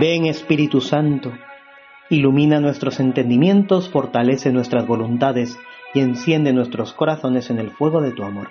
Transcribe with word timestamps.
Ven 0.00 0.24
Espíritu 0.24 0.80
Santo, 0.80 1.30
ilumina 2.08 2.58
nuestros 2.58 3.00
entendimientos, 3.00 3.90
fortalece 3.90 4.50
nuestras 4.50 4.86
voluntades 4.86 5.58
y 5.92 6.00
enciende 6.00 6.54
nuestros 6.54 6.94
corazones 6.94 7.50
en 7.50 7.58
el 7.58 7.70
fuego 7.70 8.00
de 8.00 8.12
tu 8.12 8.22
amor. 8.22 8.48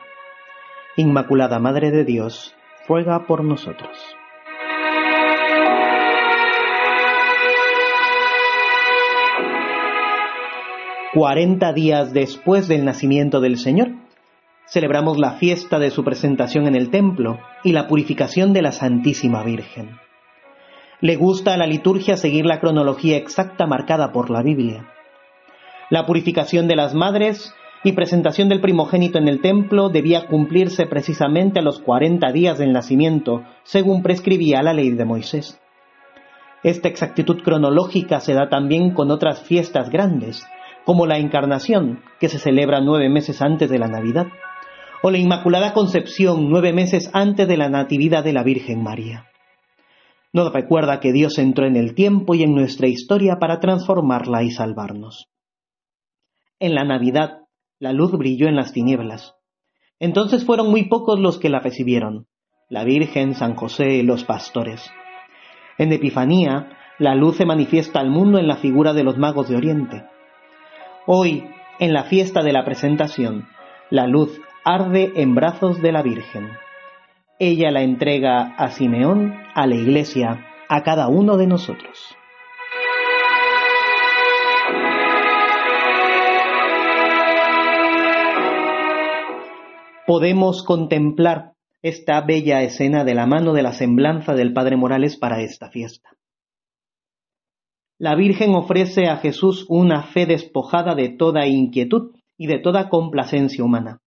Inmaculada 0.96 1.58
Madre 1.58 1.90
de 1.90 2.06
Dios, 2.06 2.54
ruega 2.88 3.26
por 3.26 3.44
nosotros. 3.44 3.98
Cuarenta 11.16 11.74
días 11.74 12.14
después 12.14 12.68
del 12.68 12.86
nacimiento 12.86 13.42
del 13.42 13.58
Señor, 13.58 13.94
celebramos 14.68 15.18
la 15.18 15.32
fiesta 15.32 15.80
de 15.80 15.90
su 15.90 16.04
presentación 16.04 16.68
en 16.68 16.76
el 16.76 16.92
templo 16.92 17.40
y 17.64 17.72
la 17.72 17.88
purificación 17.88 18.54
de 18.54 18.62
la 18.62 18.72
Santísima 18.72 19.42
Virgen. 19.42 19.98
Le 21.02 21.16
gusta 21.16 21.54
a 21.54 21.58
la 21.58 21.66
liturgia 21.66 22.18
seguir 22.18 22.46
la 22.46 22.60
cronología 22.60 23.16
exacta 23.16 23.66
marcada 23.66 24.12
por 24.12 24.30
la 24.30 24.44
Biblia. 24.44 24.86
La 25.90 26.06
purificación 26.06 26.68
de 26.68 26.76
las 26.76 26.94
madres 26.94 27.54
y 27.86 27.94
presentación 27.94 28.50
del 28.50 28.60
primogénito 28.60 29.18
en 29.18 29.30
el 29.30 29.40
templo 29.40 29.88
debía 29.88 30.28
cumplirse 30.28 30.86
precisamente 30.88 31.60
a 31.60 31.64
los 31.64 31.80
cuarenta 31.80 32.34
días 32.34 32.58
del 32.58 32.74
nacimiento, 32.74 33.44
según 33.64 34.04
prescribía 34.04 34.62
la 34.62 34.74
ley 34.74 34.90
de 34.90 35.06
Moisés. 35.06 35.58
Esta 36.64 36.90
exactitud 36.90 37.42
cronológica 37.44 38.20
se 38.20 38.34
da 38.34 38.50
también 38.50 38.94
con 38.94 39.10
otras 39.10 39.42
fiestas 39.42 39.90
grandes, 39.90 40.46
como 40.84 41.06
la 41.06 41.18
Encarnación, 41.18 42.02
que 42.20 42.28
se 42.28 42.40
celebra 42.40 42.82
nueve 42.82 43.08
meses 43.08 43.42
antes 43.42 43.70
de 43.70 43.80
la 43.80 43.88
Navidad 43.88 44.28
o 45.02 45.12
la 45.12 45.18
Inmaculada 45.18 45.72
Concepción 45.72 46.50
nueve 46.50 46.74
meses 46.74 47.10
antes 47.14 47.48
de 47.48 47.56
la 47.56 47.70
Natividad 47.70 48.22
de 48.26 48.34
la 48.34 48.44
Virgen 48.44 48.84
María. 48.84 49.29
Nos 50.32 50.54
recuerda 50.54 51.00
que 51.00 51.12
Dios 51.12 51.40
entró 51.40 51.66
en 51.66 51.76
el 51.76 51.96
tiempo 51.96 52.36
y 52.36 52.44
en 52.44 52.54
nuestra 52.54 52.88
historia 52.88 53.38
para 53.40 53.60
transformarla 53.60 54.44
y 54.44 54.52
salvarnos. 54.52 55.28
En 56.60 56.76
la 56.76 56.84
Navidad, 56.84 57.40
la 57.80 57.94
luz 57.94 58.12
brilló 58.12 58.48
en 58.48 58.56
las 58.56 58.74
tinieblas. 58.74 59.34
Entonces 60.00 60.46
fueron 60.46 60.70
muy 60.70 60.88
pocos 60.88 61.20
los 61.20 61.40
que 61.40 61.50
la 61.50 61.60
recibieron, 61.60 62.28
la 62.70 62.84
Virgen, 62.84 63.34
San 63.34 63.56
José 63.56 63.96
y 63.96 64.04
los 64.04 64.24
pastores. 64.24 64.90
En 65.78 65.92
Epifanía, 65.92 66.78
la 67.00 67.16
luz 67.16 67.38
se 67.38 67.46
manifiesta 67.46 68.00
al 68.00 68.10
mundo 68.10 68.38
en 68.38 68.48
la 68.48 68.58
figura 68.58 68.94
de 68.94 69.04
los 69.04 69.18
magos 69.18 69.50
de 69.50 69.56
Oriente. 69.56 70.04
Hoy, 71.08 71.46
en 71.80 71.94
la 71.94 72.04
fiesta 72.04 72.44
de 72.44 72.54
la 72.54 72.66
presentación, 72.66 73.48
la 73.90 74.06
luz 74.06 74.40
arde 74.64 75.14
en 75.16 75.34
brazos 75.34 75.82
de 75.82 75.92
la 75.92 76.04
Virgen. 76.04 76.50
Ella 77.42 77.72
la 77.72 77.84
entrega 77.84 78.54
a 78.58 78.70
Simeón, 78.70 79.34
a 79.56 79.66
la 79.66 79.76
Iglesia, 79.76 80.46
a 80.68 80.84
cada 80.84 81.08
uno 81.08 81.38
de 81.38 81.48
nosotros. 81.48 82.14
Podemos 90.06 90.64
contemplar 90.64 91.54
esta 91.82 92.20
bella 92.20 92.62
escena 92.62 93.06
de 93.06 93.16
la 93.16 93.26
mano 93.26 93.54
de 93.54 93.64
la 93.64 93.72
semblanza 93.72 94.34
del 94.34 94.52
Padre 94.52 94.76
Morales 94.76 95.16
para 95.16 95.40
esta 95.42 95.70
fiesta. 95.70 96.10
La 97.98 98.16
Virgen 98.16 98.54
ofrece 98.54 99.08
a 99.08 99.16
Jesús 99.16 99.66
una 99.70 100.04
fe 100.04 100.26
despojada 100.26 100.94
de 100.94 101.08
toda 101.08 101.48
inquietud 101.48 102.18
y 102.38 102.48
de 102.48 102.60
toda 102.60 102.90
complacencia 102.90 103.64
humana 103.64 104.02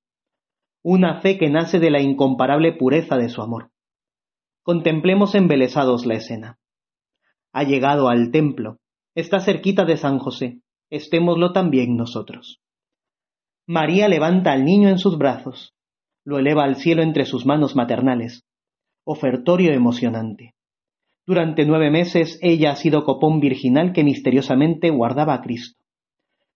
una 0.85 1.21
fe 1.21 1.39
que 1.39 1.49
nace 1.49 1.79
de 1.79 1.91
la 1.91 2.01
incomparable 2.01 2.73
pureza 2.73 3.17
de 3.17 3.29
su 3.29 3.41
amor. 3.41 3.71
Contemplemos 4.63 5.37
embelesados 5.37 6.07
la 6.07 6.15
escena. 6.15 6.59
Ha 7.53 7.63
llegado 7.63 8.09
al 8.09 8.33
templo, 8.33 8.79
está 9.15 9.41
cerquita 9.41 9.85
de 9.85 9.97
San 9.97 10.19
José, 10.19 10.61
estémoslo 10.91 11.53
también 11.53 11.97
nosotros. 11.97 12.61
María 13.67 14.09
levanta 14.09 14.53
al 14.53 14.65
niño 14.65 14.89
en 14.89 14.99
sus 14.99 15.19
brazos, 15.19 15.73
lo 16.25 16.39
eleva 16.39 16.65
al 16.65 16.77
cielo 16.77 17.03
entre 17.03 17.27
sus 17.27 17.47
manos 17.47 17.77
maternales. 17.77 18.45
Ofertorio 19.05 19.73
emocionante. 19.73 20.55
Durante 21.27 21.65
nueve 21.65 21.91
meses 21.91 22.39
ella 22.43 22.73
ha 22.73 22.77
sido 22.77 23.05
copón 23.05 23.39
virginal 23.39 23.93
que 23.93 24.03
misteriosamente 24.03 24.91
guardaba 24.91 25.35
a 25.35 25.43
Cristo. 25.43 25.81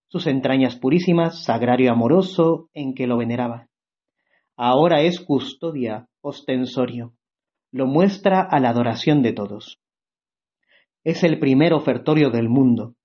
Sus 0.09 0.27
entrañas 0.27 0.75
purísimas, 0.75 1.43
sagrario 1.43 1.91
amoroso 1.91 2.69
en 2.73 2.93
que 2.93 3.07
lo 3.07 3.17
veneraba 3.17 3.67
ahora 4.57 5.01
es 5.03 5.19
custodia, 5.19 6.09
ostensorio. 6.21 7.13
Lo 7.71 7.85
muestra 7.85 8.41
a 8.41 8.59
la 8.59 8.69
adoración 8.69 9.21
de 9.21 9.33
todos. 9.33 9.77
Es 11.03 11.23
el 11.23 11.39
primer 11.39 11.73
ofertorio 11.73 12.31
del 12.31 12.49
mundo. 12.49 12.95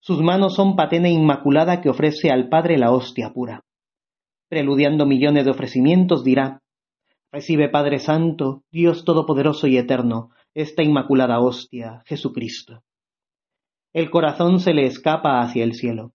Sus 0.00 0.20
manos 0.20 0.54
son 0.54 0.74
patena 0.74 1.08
inmaculada 1.08 1.80
que 1.80 1.90
ofrece 1.90 2.30
al 2.30 2.48
Padre 2.48 2.78
la 2.78 2.90
hostia 2.90 3.32
pura. 3.32 3.64
Preludiando 4.48 5.06
millones 5.06 5.44
de 5.44 5.50
ofrecimientos 5.50 6.24
dirá, 6.24 6.60
Recibe 7.30 7.68
Padre 7.68 7.98
Santo, 7.98 8.62
Dios 8.70 9.04
Todopoderoso 9.04 9.66
y 9.66 9.76
Eterno, 9.76 10.30
esta 10.54 10.82
inmaculada 10.82 11.40
hostia, 11.40 12.02
Jesucristo. 12.06 12.82
El 13.92 14.10
corazón 14.10 14.58
se 14.58 14.74
le 14.74 14.86
escapa 14.86 15.40
hacia 15.40 15.64
el 15.64 15.74
cielo. 15.74 16.12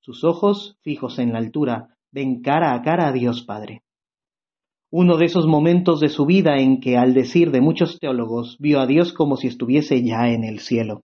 Sus 0.00 0.24
ojos, 0.24 0.76
fijos 0.82 1.18
en 1.18 1.32
la 1.32 1.38
altura, 1.38 1.96
ven 2.12 2.42
cara 2.42 2.74
a 2.74 2.82
cara 2.82 3.08
a 3.08 3.12
Dios 3.12 3.42
Padre 3.42 3.83
uno 4.96 5.16
de 5.16 5.24
esos 5.24 5.48
momentos 5.48 5.98
de 5.98 6.08
su 6.08 6.24
vida 6.24 6.58
en 6.58 6.78
que, 6.78 6.96
al 6.96 7.14
decir 7.14 7.50
de 7.50 7.60
muchos 7.60 7.98
teólogos, 7.98 8.56
vio 8.60 8.78
a 8.78 8.86
Dios 8.86 9.12
como 9.12 9.36
si 9.36 9.48
estuviese 9.48 10.04
ya 10.04 10.28
en 10.28 10.44
el 10.44 10.60
cielo. 10.60 11.00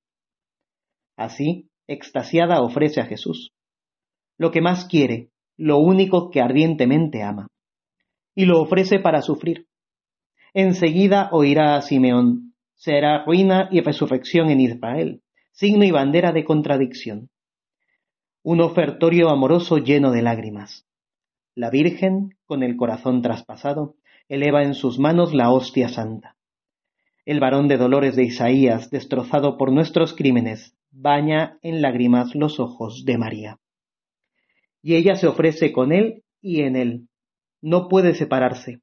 Así, 1.16 1.68
extasiada 1.88 2.62
ofrece 2.62 3.00
a 3.00 3.06
Jesús 3.06 3.50
lo 4.38 4.52
que 4.52 4.60
más 4.60 4.84
quiere, 4.84 5.30
lo 5.56 5.78
único 5.78 6.30
que 6.30 6.40
ardientemente 6.40 7.24
ama, 7.24 7.48
y 8.36 8.44
lo 8.44 8.60
ofrece 8.62 9.00
para 9.00 9.22
sufrir. 9.22 9.66
Enseguida 10.54 11.28
oirá 11.32 11.74
a 11.74 11.82
Simeón, 11.82 12.54
será 12.76 13.24
ruina 13.24 13.68
y 13.72 13.80
resurrección 13.80 14.50
en 14.50 14.60
Israel, 14.60 15.20
signo 15.50 15.84
y 15.84 15.90
bandera 15.90 16.30
de 16.30 16.44
contradicción. 16.44 17.28
Un 18.44 18.60
ofertorio 18.60 19.30
amoroso 19.30 19.78
lleno 19.78 20.12
de 20.12 20.22
lágrimas. 20.22 20.86
La 21.60 21.68
Virgen, 21.68 22.38
con 22.46 22.62
el 22.62 22.74
corazón 22.78 23.20
traspasado, 23.20 23.96
eleva 24.30 24.62
en 24.62 24.72
sus 24.72 24.98
manos 24.98 25.34
la 25.34 25.52
hostia 25.52 25.90
santa. 25.90 26.38
El 27.26 27.38
varón 27.38 27.68
de 27.68 27.76
dolores 27.76 28.16
de 28.16 28.24
Isaías, 28.24 28.88
destrozado 28.88 29.58
por 29.58 29.70
nuestros 29.70 30.14
crímenes, 30.14 30.74
baña 30.90 31.58
en 31.60 31.82
lágrimas 31.82 32.34
los 32.34 32.60
ojos 32.60 33.04
de 33.04 33.18
María. 33.18 33.58
Y 34.80 34.94
ella 34.94 35.16
se 35.16 35.26
ofrece 35.26 35.70
con 35.70 35.92
él 35.92 36.22
y 36.40 36.62
en 36.62 36.76
él. 36.76 37.08
No 37.60 37.88
puede 37.88 38.14
separarse. 38.14 38.80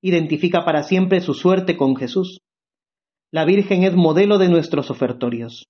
Identifica 0.00 0.64
para 0.64 0.84
siempre 0.84 1.22
su 1.22 1.34
suerte 1.34 1.76
con 1.76 1.96
Jesús. 1.96 2.40
La 3.32 3.44
Virgen 3.44 3.82
es 3.82 3.96
modelo 3.96 4.38
de 4.38 4.48
nuestros 4.48 4.92
ofertorios. 4.92 5.66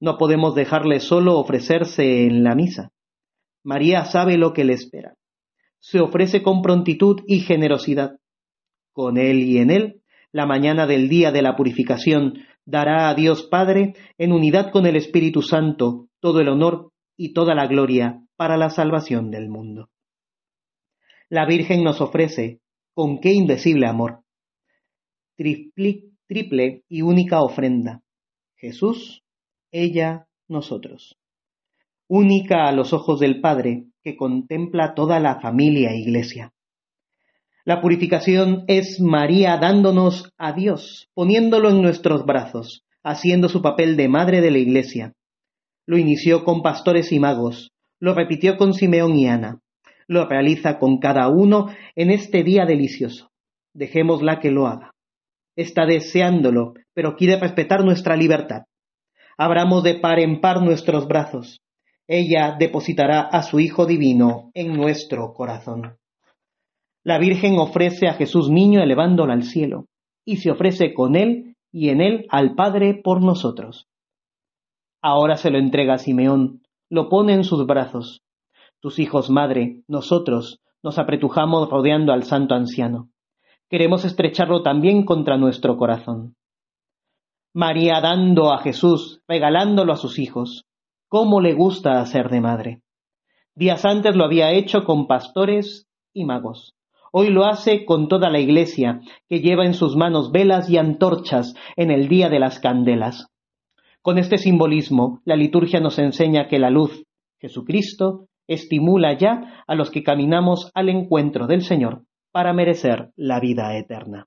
No 0.00 0.18
podemos 0.18 0.54
dejarle 0.54 1.00
solo 1.00 1.38
ofrecerse 1.38 2.26
en 2.26 2.44
la 2.44 2.54
misa. 2.54 2.90
María 3.64 4.04
sabe 4.04 4.36
lo 4.36 4.52
que 4.52 4.64
le 4.64 4.74
espera 4.74 5.14
se 5.80 6.00
ofrece 6.00 6.42
con 6.42 6.62
prontitud 6.62 7.20
y 7.26 7.40
generosidad. 7.40 8.18
Con 8.92 9.16
él 9.18 9.38
y 9.42 9.58
en 9.58 9.70
él, 9.70 10.02
la 10.32 10.46
mañana 10.46 10.86
del 10.86 11.08
día 11.08 11.32
de 11.32 11.42
la 11.42 11.56
purificación 11.56 12.44
dará 12.64 13.08
a 13.08 13.14
Dios 13.14 13.44
Padre, 13.44 13.94
en 14.18 14.32
unidad 14.32 14.70
con 14.70 14.86
el 14.86 14.96
Espíritu 14.96 15.42
Santo, 15.42 16.08
todo 16.20 16.40
el 16.40 16.48
honor 16.48 16.92
y 17.16 17.32
toda 17.32 17.54
la 17.54 17.66
gloria 17.66 18.22
para 18.36 18.56
la 18.56 18.70
salvación 18.70 19.30
del 19.30 19.48
mundo. 19.48 19.90
La 21.28 21.46
Virgen 21.46 21.82
nos 21.82 22.00
ofrece, 22.00 22.60
con 22.94 23.20
qué 23.20 23.32
indecible 23.32 23.86
amor, 23.86 24.22
triple, 25.36 26.04
triple 26.26 26.84
y 26.88 27.02
única 27.02 27.42
ofrenda. 27.42 28.02
Jesús, 28.56 29.22
ella, 29.70 30.26
nosotros. 30.48 31.17
Única 32.10 32.66
a 32.66 32.72
los 32.72 32.94
ojos 32.94 33.20
del 33.20 33.42
Padre, 33.42 33.84
que 34.02 34.16
contempla 34.16 34.94
toda 34.94 35.20
la 35.20 35.40
familia 35.40 35.94
iglesia. 35.94 36.54
La 37.66 37.82
purificación 37.82 38.64
es 38.66 38.98
María 38.98 39.58
dándonos 39.58 40.32
a 40.38 40.54
Dios, 40.54 41.10
poniéndolo 41.12 41.68
en 41.68 41.82
nuestros 41.82 42.24
brazos, 42.24 42.86
haciendo 43.02 43.50
su 43.50 43.60
papel 43.60 43.98
de 43.98 44.08
madre 44.08 44.40
de 44.40 44.50
la 44.50 44.56
iglesia. 44.56 45.12
Lo 45.84 45.98
inició 45.98 46.44
con 46.44 46.62
pastores 46.62 47.12
y 47.12 47.18
magos, 47.18 47.72
lo 48.00 48.14
repitió 48.14 48.56
con 48.56 48.72
Simeón 48.72 49.14
y 49.14 49.28
Ana, 49.28 49.60
lo 50.06 50.26
realiza 50.26 50.78
con 50.78 51.00
cada 51.00 51.28
uno 51.28 51.68
en 51.94 52.10
este 52.10 52.42
día 52.42 52.64
delicioso. 52.64 53.30
Dejémosla 53.74 54.40
que 54.40 54.50
lo 54.50 54.66
haga. 54.66 54.94
Está 55.56 55.84
deseándolo, 55.84 56.72
pero 56.94 57.16
quiere 57.16 57.38
respetar 57.38 57.84
nuestra 57.84 58.16
libertad. 58.16 58.62
Abramos 59.36 59.82
de 59.84 59.96
par 59.96 60.20
en 60.20 60.40
par 60.40 60.62
nuestros 60.62 61.06
brazos, 61.06 61.60
ella 62.08 62.56
depositará 62.58 63.20
a 63.20 63.42
su 63.42 63.60
Hijo 63.60 63.84
Divino 63.84 64.50
en 64.54 64.72
nuestro 64.72 65.34
corazón. 65.34 65.98
La 67.04 67.18
Virgen 67.18 67.58
ofrece 67.58 68.08
a 68.08 68.14
Jesús 68.14 68.50
niño 68.50 68.82
elevándolo 68.82 69.32
al 69.32 69.44
cielo, 69.44 69.84
y 70.24 70.38
se 70.38 70.50
ofrece 70.50 70.94
con 70.94 71.16
él 71.16 71.56
y 71.70 71.90
en 71.90 72.00
él 72.00 72.26
al 72.30 72.54
Padre 72.54 73.00
por 73.02 73.22
nosotros. 73.22 73.86
Ahora 75.02 75.36
se 75.36 75.50
lo 75.50 75.58
entrega 75.58 75.94
a 75.94 75.98
Simeón, 75.98 76.62
lo 76.90 77.08
pone 77.08 77.34
en 77.34 77.44
sus 77.44 77.66
brazos. 77.66 78.22
Tus 78.80 78.98
hijos, 78.98 79.28
madre, 79.28 79.82
nosotros, 79.86 80.60
nos 80.82 80.98
apretujamos 80.98 81.68
rodeando 81.68 82.12
al 82.12 82.24
santo 82.24 82.54
anciano. 82.54 83.10
Queremos 83.68 84.04
estrecharlo 84.04 84.62
también 84.62 85.04
contra 85.04 85.36
nuestro 85.36 85.76
corazón. 85.76 86.36
María 87.54 88.00
dando 88.00 88.52
a 88.52 88.58
Jesús, 88.58 89.20
regalándolo 89.28 89.92
a 89.92 89.96
sus 89.96 90.18
hijos. 90.18 90.64
¿Cómo 91.10 91.40
le 91.40 91.54
gusta 91.54 92.02
hacer 92.02 92.28
de 92.28 92.42
madre? 92.42 92.82
Días 93.54 93.86
antes 93.86 94.14
lo 94.14 94.24
había 94.24 94.52
hecho 94.52 94.84
con 94.84 95.06
pastores 95.06 95.88
y 96.12 96.26
magos. 96.26 96.74
Hoy 97.12 97.30
lo 97.30 97.46
hace 97.46 97.86
con 97.86 98.08
toda 98.08 98.28
la 98.28 98.40
iglesia, 98.40 99.00
que 99.26 99.40
lleva 99.40 99.64
en 99.64 99.72
sus 99.72 99.96
manos 99.96 100.30
velas 100.32 100.68
y 100.68 100.76
antorchas 100.76 101.54
en 101.76 101.90
el 101.90 102.08
día 102.08 102.28
de 102.28 102.38
las 102.38 102.60
candelas. 102.60 103.28
Con 104.02 104.18
este 104.18 104.36
simbolismo, 104.36 105.22
la 105.24 105.34
liturgia 105.34 105.80
nos 105.80 105.98
enseña 105.98 106.46
que 106.46 106.58
la 106.58 106.68
luz, 106.68 107.04
Jesucristo, 107.40 108.26
estimula 108.46 109.16
ya 109.16 109.64
a 109.66 109.74
los 109.74 109.90
que 109.90 110.02
caminamos 110.02 110.70
al 110.74 110.90
encuentro 110.90 111.46
del 111.46 111.62
Señor 111.62 112.02
para 112.32 112.52
merecer 112.52 113.12
la 113.16 113.40
vida 113.40 113.78
eterna. 113.78 114.26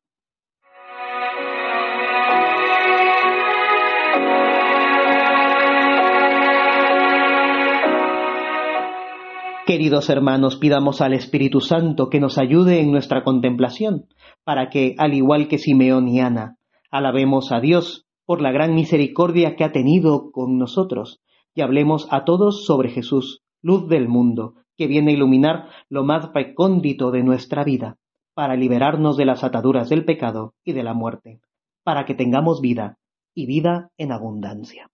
Queridos 9.72 10.10
hermanos, 10.10 10.58
pidamos 10.58 11.00
al 11.00 11.14
Espíritu 11.14 11.62
Santo 11.62 12.10
que 12.10 12.20
nos 12.20 12.38
ayude 12.38 12.82
en 12.82 12.92
nuestra 12.92 13.24
contemplación, 13.24 14.08
para 14.44 14.70
que, 14.70 14.96
al 14.98 15.14
igual 15.14 15.48
que 15.48 15.60
Simeón 15.60 16.10
y 16.10 16.20
Ana, 16.20 16.58
alabemos 16.90 17.54
a 17.54 17.62
Dios 17.62 18.06
por 18.26 18.42
la 18.42 18.52
gran 18.52 18.76
misericordia 18.76 19.56
que 19.56 19.64
ha 19.64 19.72
tenido 19.72 20.30
con 20.34 20.58
nosotros, 20.58 21.22
y 21.56 21.62
hablemos 21.62 22.10
a 22.12 22.26
todos 22.26 22.66
sobre 22.66 22.90
Jesús, 22.90 23.44
luz 23.62 23.88
del 23.88 24.10
mundo, 24.10 24.56
que 24.76 24.88
viene 24.88 25.12
a 25.12 25.16
iluminar 25.16 25.70
lo 25.88 26.04
más 26.04 26.34
recóndito 26.34 27.12
de 27.12 27.24
nuestra 27.24 27.64
vida, 27.64 27.96
para 28.34 28.58
liberarnos 28.58 29.16
de 29.16 29.24
las 29.24 29.42
ataduras 29.42 29.88
del 29.88 30.04
pecado 30.04 30.54
y 30.66 30.74
de 30.74 30.84
la 30.84 30.94
muerte, 30.94 31.40
para 31.86 32.04
que 32.04 32.14
tengamos 32.14 32.60
vida, 32.60 32.98
y 33.34 33.46
vida 33.46 33.90
en 33.98 34.12
abundancia. 34.12 34.92